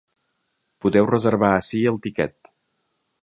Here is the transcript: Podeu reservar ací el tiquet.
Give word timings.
Podeu 0.85 1.09
reservar 1.11 1.53
ací 1.57 1.83
el 1.93 2.01
tiquet. 2.07 2.53